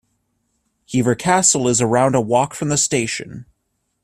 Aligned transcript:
Hever 0.91 1.13
Castle 1.13 1.67
is 1.67 1.79
around 1.79 2.15
a 2.15 2.21
walk 2.21 2.55
from 2.55 2.69
the 2.69 2.77
station. 2.79 3.45